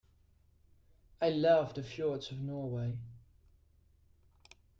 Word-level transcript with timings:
I 1.21 1.29
love 1.29 1.75
the 1.75 1.83
fjords 1.83 2.31
of 2.31 2.39
Norway. 2.41 2.97